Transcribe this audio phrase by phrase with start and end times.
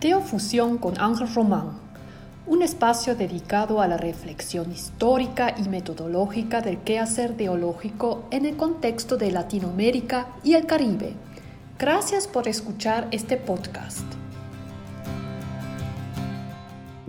[0.00, 1.72] Teofusión con Ángel Román,
[2.46, 9.16] un espacio dedicado a la reflexión histórica y metodológica del quehacer teológico en el contexto
[9.16, 11.14] de Latinoamérica y el Caribe.
[11.80, 14.06] Gracias por escuchar este podcast.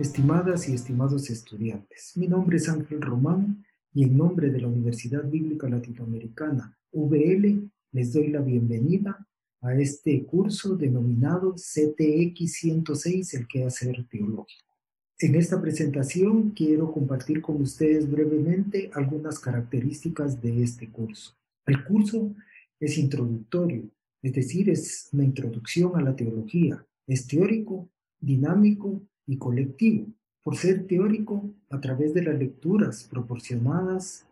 [0.00, 3.64] Estimadas y estimados estudiantes, mi nombre es Ángel Román
[3.94, 9.28] y en nombre de la Universidad Bíblica Latinoamericana, VL, les doy la bienvenida
[9.62, 14.70] a este curso denominado CTX 106, el quehacer teológico.
[15.18, 21.36] En esta presentación quiero compartir con ustedes brevemente algunas características de este curso.
[21.66, 22.34] El curso
[22.78, 23.90] es introductorio,
[24.22, 26.84] es decir, es una introducción a la teología.
[27.06, 27.88] Es teórico,
[28.18, 30.06] dinámico y colectivo.
[30.42, 34.26] Por ser teórico, a través de las lecturas proporcionadas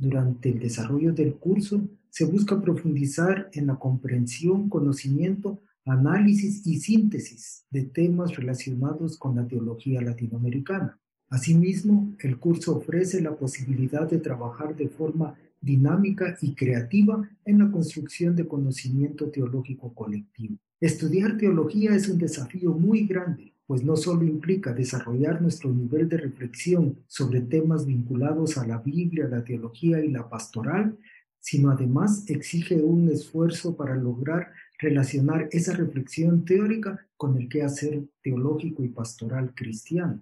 [0.00, 7.64] durante el desarrollo del curso, se busca profundizar en la comprensión, conocimiento, análisis y síntesis
[7.70, 10.98] de temas relacionados con la teología latinoamericana.
[11.28, 17.70] Asimismo, el curso ofrece la posibilidad de trabajar de forma dinámica y creativa en la
[17.70, 20.56] construcción de conocimiento teológico colectivo.
[20.80, 26.16] Estudiar teología es un desafío muy grande, pues no solo implica desarrollar nuestro nivel de
[26.16, 30.98] reflexión sobre temas vinculados a la Biblia, la teología y la pastoral,
[31.38, 38.82] sino además exige un esfuerzo para lograr relacionar esa reflexión teórica con el quehacer teológico
[38.82, 40.20] y pastoral cristiano.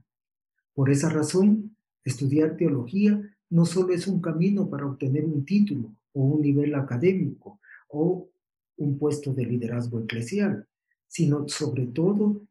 [0.74, 6.20] Por esa razón, estudiar teología no solo es un camino para obtener un título o
[6.20, 8.28] un nivel académico o
[8.76, 10.66] un puesto de liderazgo eclesial,
[11.06, 12.42] sino sobre todo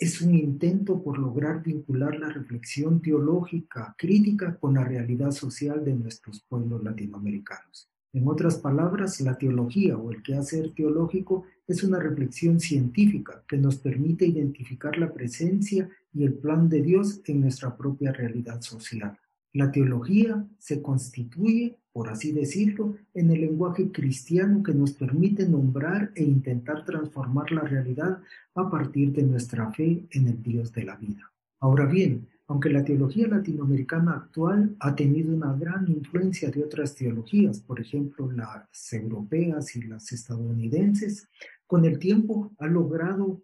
[0.00, 5.94] es un intento por lograr vincular la reflexión teológica crítica con la realidad social de
[5.94, 7.90] nuestros pueblos latinoamericanos.
[8.14, 13.76] En otras palabras, la teología o el quehacer teológico es una reflexión científica que nos
[13.76, 19.18] permite identificar la presencia y el plan de Dios en nuestra propia realidad social.
[19.52, 26.12] La teología se constituye, por así decirlo, en el lenguaje cristiano que nos permite nombrar
[26.14, 28.20] e intentar transformar la realidad
[28.54, 31.32] a partir de nuestra fe en el Dios de la vida.
[31.58, 37.60] Ahora bien, aunque la teología latinoamericana actual ha tenido una gran influencia de otras teologías,
[37.60, 41.28] por ejemplo las europeas y las estadounidenses,
[41.66, 43.42] con el tiempo ha logrado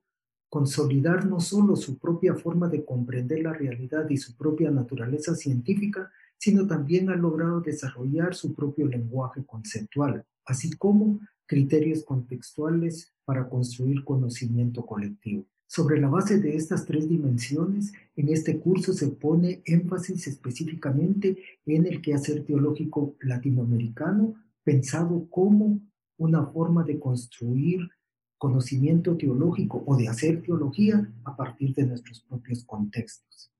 [0.48, 6.10] consolidar no solo su propia forma de comprender la realidad y su propia naturaleza científica,
[6.38, 14.04] sino también ha logrado desarrollar su propio lenguaje conceptual, así como criterios contextuales para construir
[14.04, 15.44] conocimiento colectivo.
[15.68, 21.36] Sobre la base de estas tres dimensiones, en este curso se pone énfasis específicamente
[21.66, 25.80] en el quehacer teológico latinoamericano, pensado como
[26.18, 27.90] una forma de construir
[28.38, 33.50] conocimiento teológico o de hacer teología a partir de nuestros propios contextos.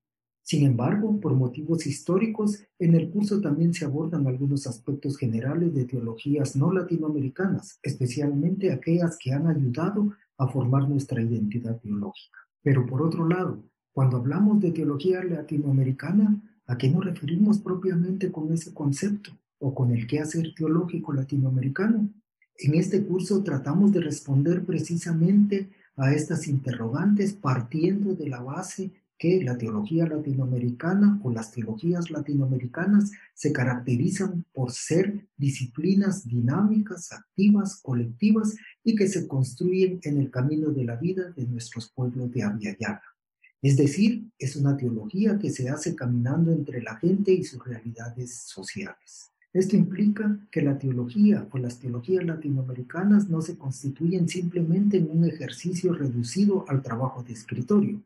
[0.46, 5.86] Sin embargo, por motivos históricos, en el curso también se abordan algunos aspectos generales de
[5.86, 12.38] teologías no latinoamericanas, especialmente aquellas que han ayudado a formar nuestra identidad teológica.
[12.62, 18.52] Pero por otro lado, cuando hablamos de teología latinoamericana, ¿a qué nos referimos propiamente con
[18.52, 22.08] ese concepto o con el quehacer teológico latinoamericano?
[22.58, 29.42] En este curso tratamos de responder precisamente a estas interrogantes partiendo de la base que
[29.42, 38.56] la teología latinoamericana o las teologías latinoamericanas se caracterizan por ser disciplinas dinámicas, activas, colectivas
[38.84, 43.02] y que se construyen en el camino de la vida de nuestros pueblos de Aviala.
[43.62, 48.34] Es decir, es una teología que se hace caminando entre la gente y sus realidades
[48.44, 49.32] sociales.
[49.52, 55.24] Esto implica que la teología o las teologías latinoamericanas no se constituyen simplemente en un
[55.24, 58.02] ejercicio reducido al trabajo de escritorio,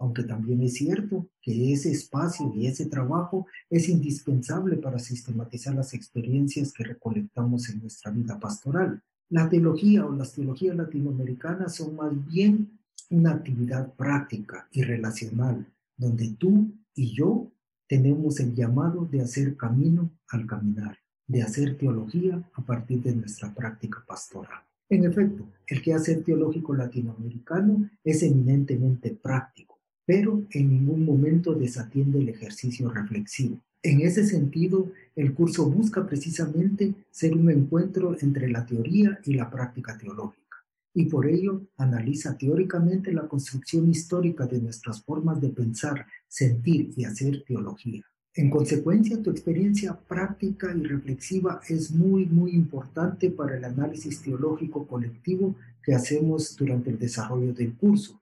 [0.00, 5.92] aunque también es cierto que ese espacio y ese trabajo es indispensable para sistematizar las
[5.92, 9.02] experiencias que recolectamos en nuestra vida pastoral.
[9.28, 12.80] La teología o las teologías latinoamericanas son más bien
[13.10, 15.66] una actividad práctica y relacional,
[15.96, 17.52] donde tú y yo
[17.86, 23.54] tenemos el llamado de hacer camino al caminar, de hacer teología a partir de nuestra
[23.54, 24.62] práctica pastoral.
[24.88, 29.69] En efecto, el quehacer teológico latinoamericano es eminentemente práctico,
[30.10, 33.60] pero en ningún momento desatiende el ejercicio reflexivo.
[33.80, 39.48] En ese sentido, el curso busca precisamente ser un encuentro entre la teoría y la
[39.48, 40.56] práctica teológica
[40.92, 47.04] y por ello analiza teóricamente la construcción histórica de nuestras formas de pensar, sentir y
[47.04, 48.02] hacer teología.
[48.34, 54.88] En consecuencia, tu experiencia práctica y reflexiva es muy, muy importante para el análisis teológico
[54.88, 55.54] colectivo
[55.84, 58.20] que hacemos durante el desarrollo del curso.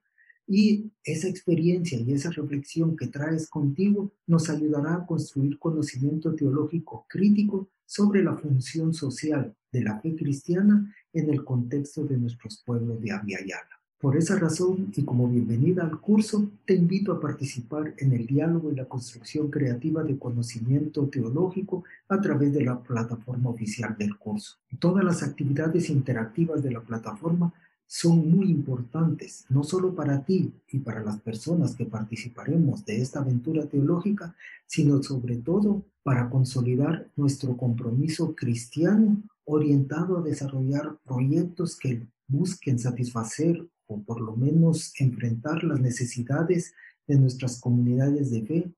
[0.51, 7.05] Y esa experiencia y esa reflexión que traes contigo nos ayudará a construir conocimiento teológico
[7.07, 12.99] crítico sobre la función social de la fe cristiana en el contexto de nuestros pueblos
[13.03, 13.79] de Aviala.
[14.01, 18.73] Por esa razón y como bienvenida al curso, te invito a participar en el diálogo
[18.73, 24.57] y la construcción creativa de conocimiento teológico a través de la plataforma oficial del curso.
[24.79, 27.53] Todas las actividades interactivas de la plataforma
[27.89, 33.21] son muy importantes, no solo para ti y para las personas que participaremos de esta
[33.21, 34.37] aventura teológica,
[34.67, 43.67] sino sobre todo para consolidar nuestro compromiso cristiano orientado a desarrollar proyectos que busquen satisfacer
[43.87, 46.75] o por lo menos enfrentar las necesidades
[47.07, 48.73] de nuestras comunidades de fe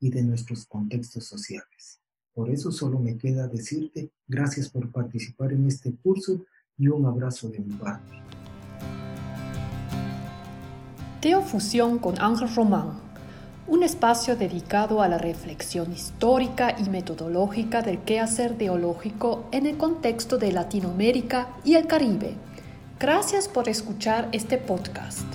[0.00, 2.00] y de nuestros contextos sociales.
[2.34, 6.44] Por eso solo me queda decirte gracias por participar en este curso
[6.76, 8.35] y un abrazo de mi parte.
[11.20, 13.00] Teofusión con Ángel Román,
[13.68, 20.38] un espacio dedicado a la reflexión histórica y metodológica del quehacer teológico en el contexto
[20.38, 22.34] de Latinoamérica y el Caribe
[22.98, 25.26] Gracias por escuchar este podcast.